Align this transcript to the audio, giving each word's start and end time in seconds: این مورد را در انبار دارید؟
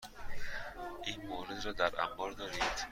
این 1.05 1.27
مورد 1.27 1.65
را 1.65 1.71
در 1.71 2.01
انبار 2.01 2.31
دارید؟ 2.31 2.87